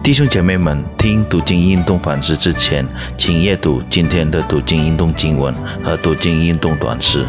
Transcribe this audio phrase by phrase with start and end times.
[0.00, 2.86] 弟兄姐妹们，听读经运动反思之前，
[3.18, 7.26] 请阅读今天的读经运动经文和读经运动短诗。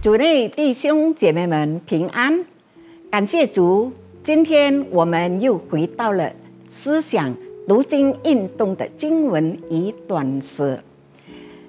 [0.00, 2.46] 主内弟兄姐妹们平安，
[3.10, 3.92] 感谢主，
[4.24, 6.32] 今天我们又回到了
[6.66, 7.34] 思想
[7.68, 10.78] 读经运动的经文与短诗。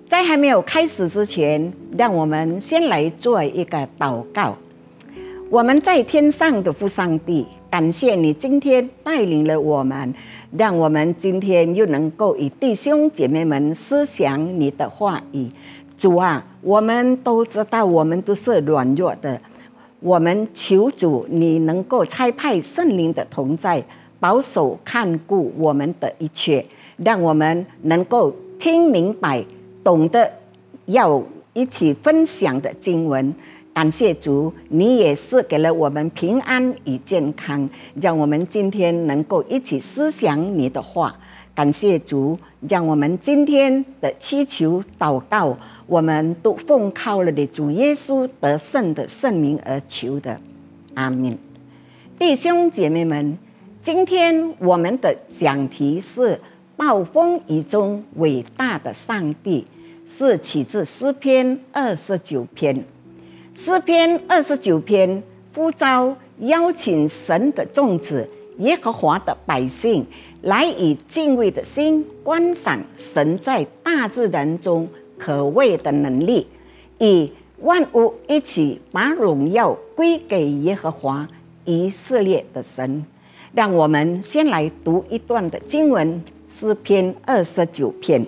[0.08, 4.56] 在还没有开始之前，让我们先来做一个祷告。
[5.50, 7.46] 我们在天上的父上帝。
[7.74, 10.14] 感谢你今天带领了我们，
[10.56, 15.50] 让我们今天又能够与弟兄姐妹们思想你的话语。
[15.98, 19.42] 主啊，我们都知道我们都是软弱的，
[20.02, 23.84] 我们求主你能够差派圣灵的同在，
[24.20, 26.64] 保守看顾我们的一切，
[26.98, 29.44] 让我们能够听明白、
[29.84, 30.32] 懂得
[30.86, 31.20] 要
[31.54, 33.34] 一起分享的经文。
[33.74, 37.68] 感谢主，你也是给了我们平安与健康，
[38.00, 41.16] 让我们今天能够一起思想你的话。
[41.56, 45.58] 感谢主，让我们今天的祈求祷告，
[45.88, 50.40] 我们都奉靠了的主耶稣得胜的圣名而求的。
[50.94, 51.38] 阿门。
[52.20, 53.38] 弟兄姐妹们，
[53.82, 56.40] 今天我们的讲题是
[56.76, 59.66] 暴风雨中伟大的上帝，
[60.08, 62.84] 是起自诗篇二十九篇。
[63.56, 65.22] 诗篇二十九篇
[65.54, 70.04] 呼召邀请神的众子耶和华的百姓
[70.42, 76.48] 来以敬畏的心观赏神在大自然中可畏的能力，
[76.98, 81.28] 以万物一起把荣耀归给耶和华
[81.64, 83.06] 以色列的神。
[83.54, 88.26] 让我们先来读一段的经文：诗篇二十九篇。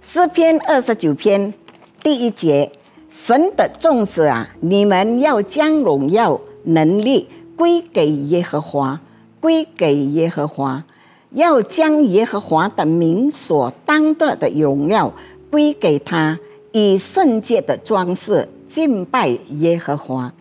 [0.00, 1.52] 诗篇二十九篇
[2.00, 2.70] 第一节。
[3.08, 9.00] 神的众子啊，你们要将荣耀能力归给耶和华，
[9.40, 10.84] 归给耶和华，
[11.30, 15.12] 要将耶和华的名所当得的荣耀
[15.50, 16.38] 归给他，
[16.72, 20.32] 以圣洁的装饰敬拜耶和华。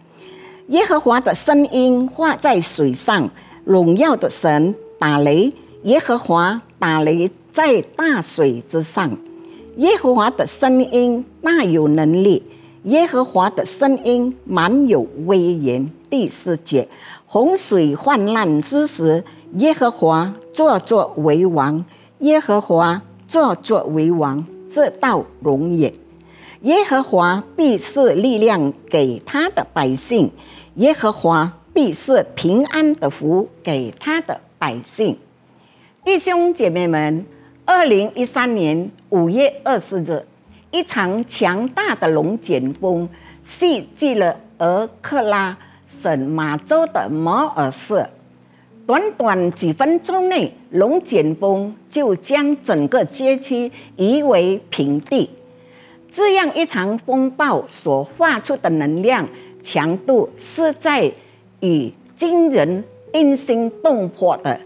[0.69, 3.29] 耶和华的声音画在水上，
[3.63, 9.15] 荣耀的神打雷，耶和华打雷在大水之上。
[9.77, 12.43] 耶和华的声音大有能力。
[12.83, 15.91] 耶和华的声音满有威严。
[16.09, 16.87] 第四节，
[17.25, 19.23] 洪水泛滥之时，
[19.55, 21.83] 耶和华坐作为王。
[22.19, 25.93] 耶和华坐作为王，这道容也。
[26.61, 30.31] 耶和华必是力量给他的百姓，
[30.75, 35.17] 耶和华必是平安的福给他的百姓。
[36.03, 37.25] 弟兄姐妹们，
[37.67, 40.23] 二零一三年五月二十日。
[40.71, 43.07] 一场强大的龙卷风
[43.41, 48.05] 袭击了俄克拉省马州的摩尔市，
[48.85, 55.29] 短短几分钟内，龙卷风就将整个街区夷为平地。
[56.11, 59.25] 这样一场风暴所发出的能量
[59.61, 61.09] 强度，是在
[61.61, 62.83] 与惊人、
[63.13, 64.59] 惊心动魄的。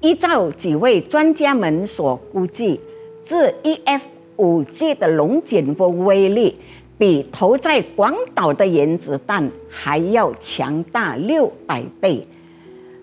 [0.00, 2.80] 依照几位专家们所估计，
[3.22, 4.02] 自 E.F。
[4.38, 6.56] 五 G 的龙卷风威力
[6.96, 12.24] 比投在广岛的原子弹还要强大六百倍。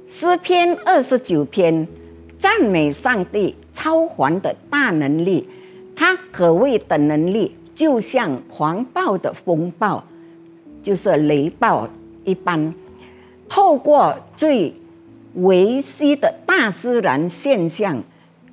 [0.07, 1.85] 诗篇二十九篇
[2.37, 5.45] 赞美上帝超凡的大能力，
[5.93, 10.01] 他可畏的能力就像狂暴的风暴，
[10.81, 11.89] 就是雷暴
[12.23, 12.73] 一般，
[13.49, 14.73] 透过最
[15.35, 18.03] 维系的大自然现象。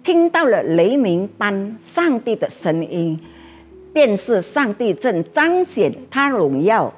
[0.02, 3.20] 听到了雷鸣般上帝的声音，
[3.92, 6.92] 便是上帝正彰显他荣耀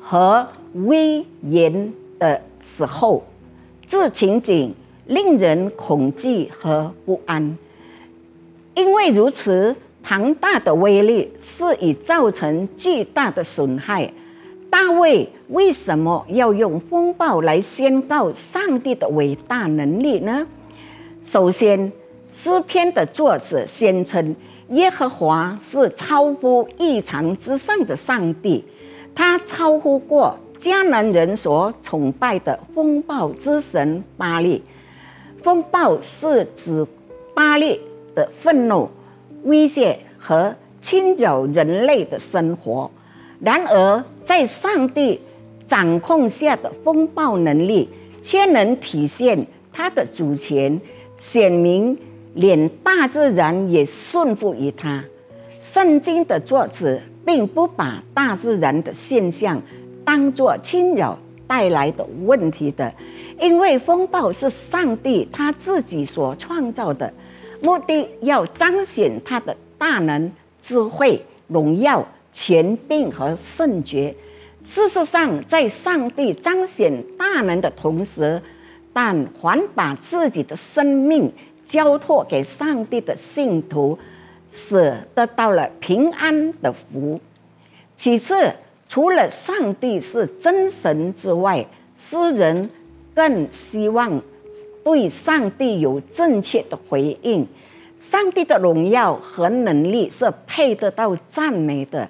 [0.00, 3.24] 和威严的时候。
[3.86, 4.74] 这情景
[5.06, 7.56] 令人恐惧和不安，
[8.74, 14.12] 因为如此庞大的威力是已造成巨大的损害。
[14.70, 20.46] 大卫为什么要用风暴来宣告上帝的伟大能力呢？
[21.22, 21.92] 首先。
[22.32, 24.36] 诗篇的作者宣称，
[24.68, 28.64] 耶和华是超乎异常之上的上帝，
[29.12, 34.62] 他超乎过迦南人所崇拜的风暴之神巴利。
[35.42, 36.86] 风暴是指
[37.34, 37.80] 巴利
[38.14, 38.88] 的愤怒、
[39.42, 42.88] 威胁和侵扰人类的生活。
[43.40, 45.20] 然而，在上帝
[45.66, 47.88] 掌控下的风暴能力，
[48.22, 50.80] 却能体现他的主权，
[51.16, 51.98] 显明。
[52.34, 55.04] 连大自然也顺服于他。
[55.58, 56.96] 圣经的作者
[57.26, 59.60] 并不把大自然的现象
[60.04, 62.94] 当作侵扰、带来的问题的，
[63.40, 67.12] 因为风暴是上帝他自己所创造的，
[67.64, 70.30] 目的要彰显他的大能、
[70.62, 74.14] 智慧、荣耀、权柄和圣洁。
[74.62, 78.40] 事实上，在上帝彰显大能的同时，
[78.92, 81.32] 但还把自己的生命
[81.64, 83.98] 交托给上帝的信徒，
[84.50, 87.18] 是得到了平安的福。
[87.96, 88.52] 其次，
[88.88, 92.68] 除了上帝是真神之外，诗人
[93.14, 94.20] 更希望
[94.82, 97.46] 对上帝有正确的回应。
[97.96, 102.08] 上帝的荣耀和能力是配得到赞美的，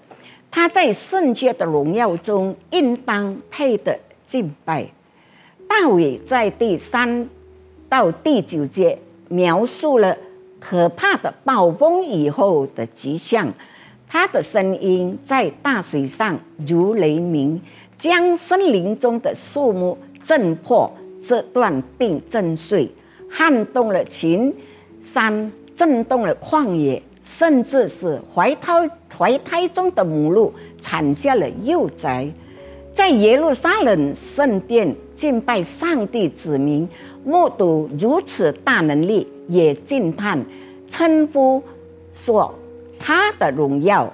[0.51, 4.87] 他在圣洁的荣耀中应当配得敬拜。
[5.69, 7.29] 大卫在第三
[7.89, 8.99] 到第九节
[9.29, 10.17] 描述了
[10.59, 13.53] 可怕的暴风以后的迹象，
[14.09, 17.61] 他的声音在大水上如雷鸣，
[17.97, 22.91] 将森林中的树木震破、折断并震碎，
[23.31, 24.53] 撼动了群
[25.01, 27.01] 山，震动了旷野，
[27.31, 32.29] 甚至是怀胎怀胎中的母鹿产下了幼崽。
[32.93, 36.89] 在耶路撒冷圣殿敬拜上帝子民，
[37.25, 40.45] 目睹如此大能力，也惊叹
[40.89, 41.63] 称呼
[42.11, 42.53] 说
[42.99, 44.13] 他的荣耀。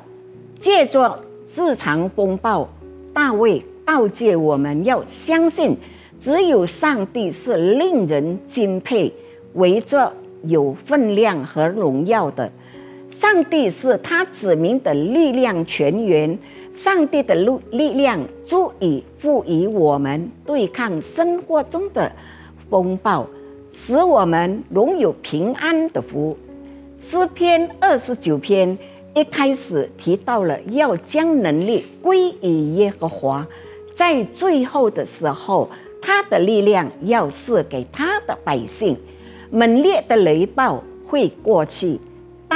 [0.58, 2.68] 借着日常风暴，
[3.14, 5.74] 大卫告诫我们要相信，
[6.20, 9.10] 只有上帝是令人敬佩、
[9.54, 12.52] 为着有分量和荣耀的。
[13.08, 16.38] 上帝是他子民的力量泉源。
[16.72, 22.12] 上帝的力力量足以赋予我们对抗生活中的
[22.68, 23.26] 风暴，
[23.70, 26.36] 使我们拥有平安的福。
[26.98, 28.76] 诗篇二十九篇
[29.14, 33.46] 一开始提到了要将能力归于耶和华，
[33.94, 35.70] 在最后的时候，
[36.02, 38.96] 他的力量要赐给他的百姓。
[39.50, 41.98] 猛烈的雷暴会过去，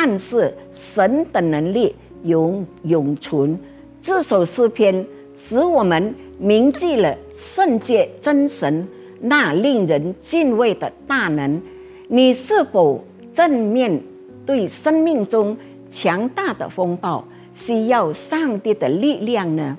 [0.03, 3.59] 但是神的能力永永存。
[4.01, 8.89] 这首诗篇使我们铭记了圣洁真神
[9.21, 11.61] 那令人敬畏的大能。
[12.09, 14.01] 你是否正面
[14.47, 15.55] 对生命中
[15.91, 19.77] 强大的风暴，需要上帝的力量呢？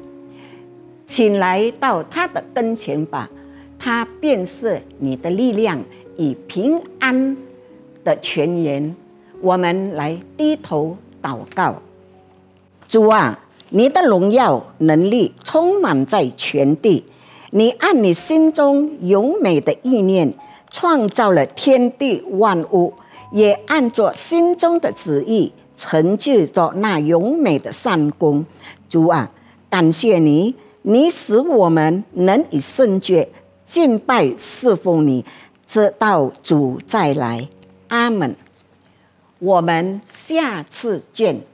[1.08, 3.28] 请来到他的跟前吧，
[3.80, 5.84] 他便是你的力量
[6.20, 7.36] 与平安
[8.04, 8.96] 的泉源。
[9.42, 11.82] 我们来低头祷告，
[12.88, 13.40] 主啊。
[13.74, 17.06] 你的荣耀能力充满在全地，
[17.52, 20.34] 你按你心中永美的意念
[20.70, 22.94] 创造了天地万物，
[23.32, 28.46] 也按着心中的旨意成就着那永美的善功。
[28.90, 29.32] 主啊，
[29.70, 33.30] 感谢你，你使我们能以圣洁
[33.64, 35.24] 敬拜侍奉你，
[35.66, 37.48] 直到主再来。
[37.88, 38.36] 阿门。
[39.42, 41.51] 我们下次见。